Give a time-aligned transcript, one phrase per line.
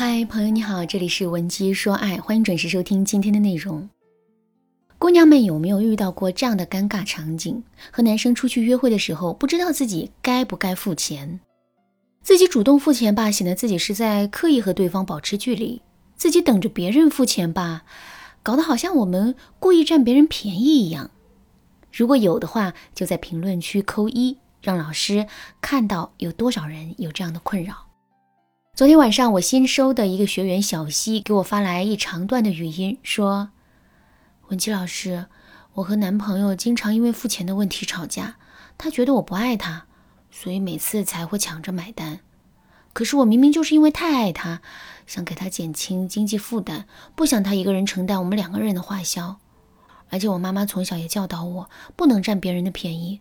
[0.00, 3.90] 嗨，朋友你好，这里是文姬说爱，欢迎准时收听今天的内容。
[4.96, 7.60] 姑娘们有没有遇到过这样的尴尬场景？
[7.90, 11.40] 和男生出去约会的时候，不知道自己该不该付钱，
[12.22, 15.80] 自己主动付钱吧，显得自己是在刻意和对方保持距离；
[16.14, 17.82] 自己等着别人付钱吧，
[18.44, 21.10] 搞得好像我们故意占别人便宜一样。
[21.92, 25.26] 如果有的话，就在评论区扣一，让老师
[25.60, 27.87] 看到有多少人有这样的困扰。
[28.78, 33.50] 昨天晚上，我新收的一个学员小溪给我发来一长段的语音，说
[34.50, 35.26] ：“文姬老师，
[35.72, 38.36] 我和男朋友经常因为付钱的问题吵架，
[38.78, 39.86] 他觉得我不爱他，
[40.30, 42.20] 所以每次才会抢着买单。
[42.92, 44.62] 可是我明明就是因为太爱他，
[45.08, 46.84] 想给他减轻经济负担，
[47.16, 49.40] 不想他一个人承担我们两个人的花销。
[50.10, 53.20] 而且我妈妈从小也教导我，不能占别人的便宜。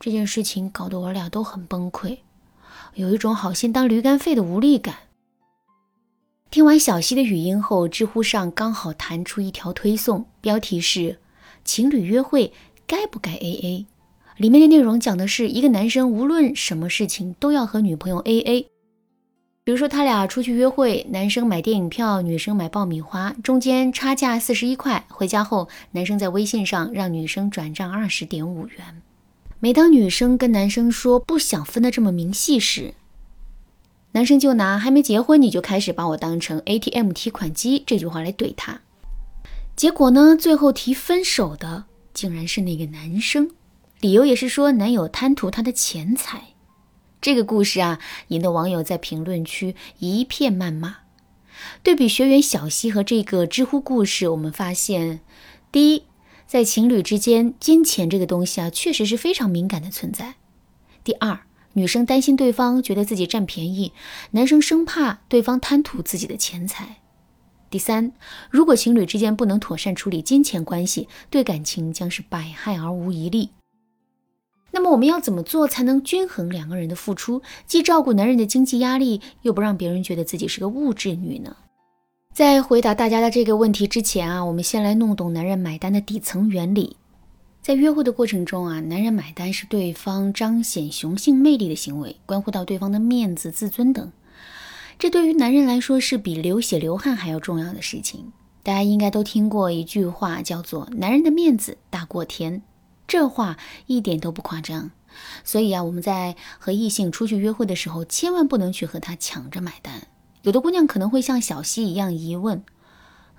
[0.00, 2.18] 这件事情搞得我俩都很崩溃。”
[2.94, 4.94] 有一种好心当驴肝肺的无力感。
[6.50, 11.18] 听完小溪的语音后，知乎上刚好弹出一条推送，标题是
[11.64, 12.52] “情侣约会
[12.86, 13.86] 该不该 AA”。
[14.36, 18.66] 里面的内容讲的是一个男生无论什么事情都要和女朋友 AA。
[19.64, 25.04] 比如说他俩出去约会，男生买电影票，女生买爆米花，中间差价四十一块。
[25.08, 29.02] 回家后，男生在微信上让女生转账二十点五元。
[29.60, 32.94] 每当女生跟男生说不想分得这么明细时，
[34.12, 38.82] 男生就拿“还没结婚你就开始把我当成 ATM 提款机”这句话来怼她。
[39.74, 43.50] 结果呢，最后提分手的竟然是那个男生，
[44.00, 46.48] 理由也是说男友贪图她的钱财。
[47.22, 50.98] 这个故事啊，引得网友在评论区一片谩骂。
[51.82, 55.20] 对比学员小西和这个知乎故事，我们发现，
[55.72, 56.02] 第一。
[56.54, 60.36] 在情侣之间，金钱这个东西啊，确实是非常敏感的存在。
[61.02, 61.40] 第二，
[61.72, 63.92] 女生担心对方觉得自己占便宜，
[64.30, 66.98] 男生生怕对方贪图自己的钱财。
[67.70, 68.12] 第三，
[68.52, 73.50] 如果情侣之间不能妥善处理金钱关系，对感情将是百害而无一利。
[74.70, 81.56] 那么我们要怎么做才能均衡两个人的付出，既照顾男人的经济压力，又不让别人觉得自己是个物质女呢？
[82.34, 86.96] 在回答大家的这个问题之前啊，我们先来弄懂男人买单的底层原理。
[87.62, 94.10] 在约会的过程中啊，男人买单是对方彰显雄性魅力的行为，关乎到对方的面子、自尊等。
[94.98, 98.32] 这对于男人来说是比流血流汗还要重要的事情。
[98.64, 102.62] 大家应该都听过一句话，叫做“男人的面子大过天”，
[103.06, 103.56] 这话
[103.86, 104.90] 一点都不夸张。
[105.44, 110.08] 所以啊，我们在和异性出去约会的时候，千万不能去和他抢着买单。
[110.44, 112.62] 有的姑娘可能会像小溪一样疑问：“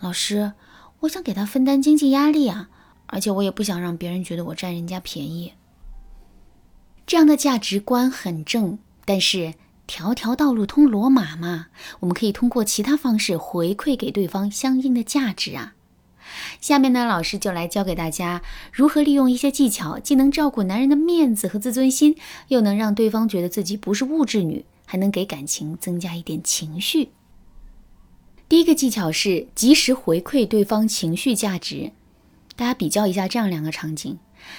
[0.00, 0.52] 老师，
[1.00, 2.70] 我想给他分担经济压力啊，
[3.08, 5.52] 而且我也不想让别人觉得我占人家便宜。”
[7.06, 9.52] 这样的价值观很正，但是
[9.86, 11.66] 条条道路通罗马嘛，
[12.00, 15.74] 我们可以通过其他方式回馈给对方相应的价值啊。
[16.58, 18.40] 下面呢，老师就来教给大家
[18.72, 22.16] 如何利用一些技巧，既能照顾男人的面子和自尊心，
[22.48, 24.64] 又能让对方觉得自己不是物质女。
[24.84, 27.10] 还能给感情增加一点情绪。
[28.48, 31.92] 第一个技巧是及时回馈对方情绪价值。
[32.56, 34.18] 大家比较一下这样两个场景：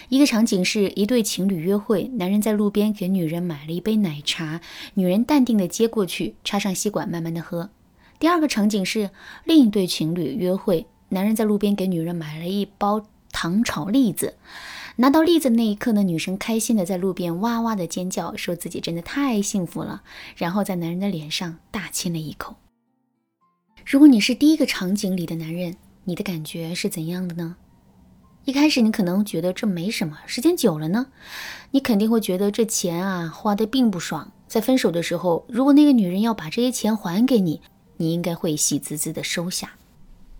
[0.09, 4.59] 一个场景是一对情侣约会，男人在路边给女人买了一杯奶茶，
[4.96, 7.69] 女人淡定的接过去，插上吸管慢慢的喝；
[8.19, 9.12] 第二个场景是
[9.46, 13.06] 另一对情侣约会，男人在路边给女人买了一包
[13.45, 14.38] 糖炒栗子。
[14.95, 20.01] 拿到栗子那一刻呢，女生开心的在路边哇哇的尖叫，说自己真的太幸福了，
[20.35, 22.55] 然后在男人的脸上大亲了一口。
[23.85, 27.57] 如果你是第一个场景里的男人，你的感觉是怎样的呢？
[28.45, 31.07] 一开始你可能觉得这没什么，时间久了呢，
[31.69, 34.31] 你肯定会觉得这钱啊花的并不爽。
[34.47, 37.61] 在分手的时候，如果那个女人要把这些钱还给你，
[37.97, 39.73] 你应该会喜滋滋的收下。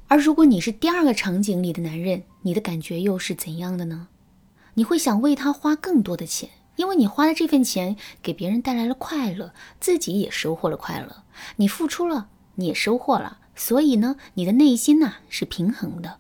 [0.08, 4.08] 而如果你是第二个场景里的男人，你的感觉又是怎样的呢？
[4.76, 11.24] 你会想为他花更多的钱，因为你花的这份钱给别人带来了快乐，自己也收获了快乐。
[11.56, 16.20] 你付出了，你也收获了，所以呢，你的内心呐是平衡的。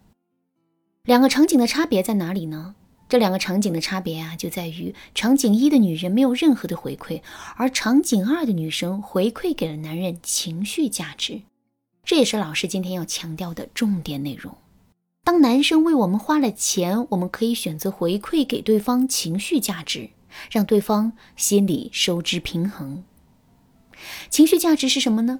[1.03, 2.73] 两个场景的差别在哪里呢？
[3.07, 7.21] 这两个场景的差别啊，就在于场景一的女人没有任何的回馈，
[7.55, 11.43] 而场景二的女生回馈给了男人情绪价值。
[12.05, 14.55] 这也是老师今天要强调的重点内容。
[15.23, 20.11] 当男生为我们花了钱，我们可以选择回馈给对方情绪价值，
[20.51, 23.03] 让对方心里收支平衡。
[24.29, 25.39] 情绪价值是什么呢？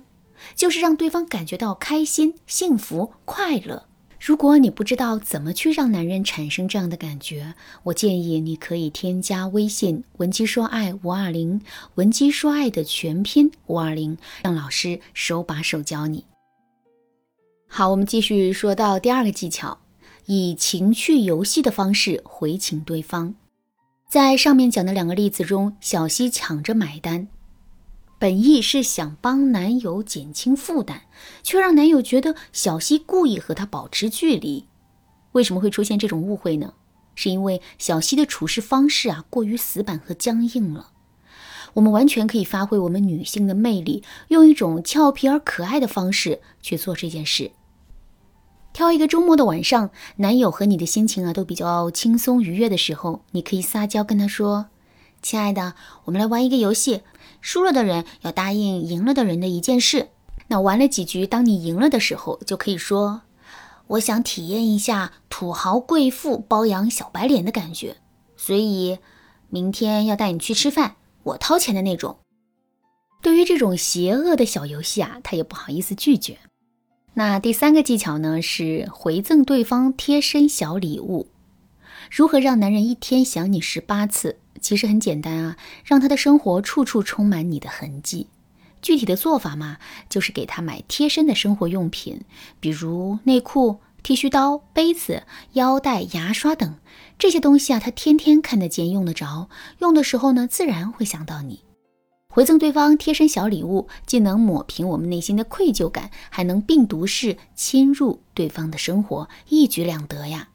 [0.56, 3.86] 就是让对方感觉到开心、幸福、快乐。
[4.20, 7.54] 如果你不知道怎么去让男人产生这样的感觉，
[7.84, 11.62] 我建议你可以添加微信“文姬说爱五二零”，
[11.96, 16.26] 文姬说爱的全拼五二零，让老师手把手教你。
[17.77, 19.80] 好，我们继续说到第二个技巧，
[20.27, 23.36] 以情趣游戏的方式回请对方。
[24.07, 27.27] 在上面讲的两个例子中，小西抢着买单。
[28.18, 31.01] 本意是想帮男友减轻负担，
[31.44, 34.68] 却让男友觉得小西故意和他保持距离。
[35.33, 36.75] 为什么会出现这种误会呢？
[37.13, 40.92] 是因为小西的处事方式啊过于死板和僵硬了。
[41.74, 47.51] 我们完全可以发挥我们女性的魅力，用一种俏皮而可爱的方式去做这件事。
[48.75, 54.66] 挑一个周末的晚上，男友和你的心情啊都比较轻松愉悦的时候，你可以撒娇跟他说
[55.24, 57.01] ：“亲爱的，我们来玩一个游戏。”
[57.39, 60.10] 输了的人要答应赢了的人的一件事。
[60.48, 63.22] 那玩了几局，当你赢了的时候，就可以说
[63.88, 67.95] ：“我想体验一下土豪贵妇包养小白脸的感觉，
[68.36, 69.00] 所以
[69.48, 72.18] 明天要带你去吃饭，我掏钱的那种。”
[73.24, 76.38] 对于这种邪恶的小游戏啊，他也不好意思拒绝。
[77.18, 81.28] 那第三个技巧呢，是回赠对方贴身小礼物。
[82.12, 84.38] 如何让男人一天想你十八次？
[84.60, 88.28] 其实很简单啊，让他的生活处处充满你的痕迹。
[88.82, 89.78] 具体的做法嘛，
[90.10, 92.20] 就是给他买贴身的生活用品，
[92.60, 95.24] 比如内裤、剃须刀、杯子、
[95.54, 96.76] 腰带、牙刷等
[97.18, 99.48] 这些东西啊，他天天看得见、用得着，
[99.80, 101.62] 用的时候呢，自然会想到你。
[102.36, 110.50] 回赠对方贴身小礼物，既能抹平我们内心的愧疚感，还能病毒式侵入对方的生活，一举两得呀。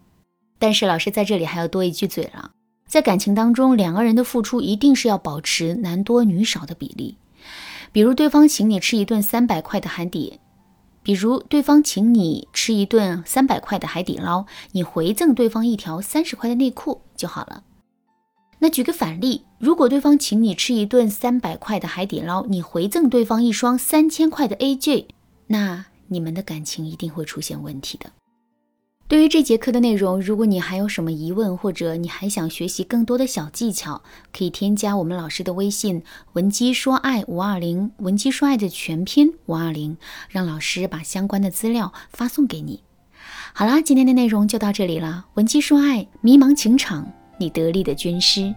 [0.59, 2.51] 但是老师在这里还要多一句嘴了。
[2.87, 7.17] 在感情当中，两个人的付出一定是要保持男多女少的比例。
[7.93, 10.39] 比如对方请你吃一顿三百块的海底，
[11.03, 17.63] 比如对方请你吃一顿三百块的海底捞，你回赠对方一条三十块的内裤就好了。
[18.61, 25.07] 那举个反例，如果对方请你吃一顿三百块的海底捞，你回赠对方一双三千块的 AJ，
[25.47, 28.13] 那你们的感情一定会出现问题的。
[29.09, 34.03] 对于这节课的内容，如果你还有什么疑问，或者你还想学习更多的小技巧，
[34.33, 36.05] 可以添加我们老师的微信
[36.35, 39.97] “文姬说爱五二零”，文姬说爱的全拼五二零，
[40.29, 42.85] 让老师把相关的资料发送给你。
[43.53, 45.27] 好啦，今天的内容就到这里了。
[45.35, 48.55] 文姬说爱，迷茫情场，你得力的军师。